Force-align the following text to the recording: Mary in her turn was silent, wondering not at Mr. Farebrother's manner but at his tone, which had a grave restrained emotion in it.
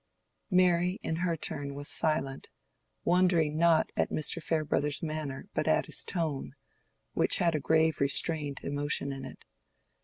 Mary 0.49 0.97
in 1.03 1.17
her 1.17 1.37
turn 1.37 1.75
was 1.75 1.87
silent, 1.87 2.49
wondering 3.03 3.55
not 3.55 3.91
at 3.95 4.09
Mr. 4.09 4.41
Farebrother's 4.41 5.03
manner 5.03 5.47
but 5.53 5.67
at 5.67 5.85
his 5.85 6.03
tone, 6.03 6.55
which 7.13 7.37
had 7.37 7.53
a 7.53 7.59
grave 7.59 8.01
restrained 8.01 8.61
emotion 8.63 9.11
in 9.11 9.25
it. 9.25 9.45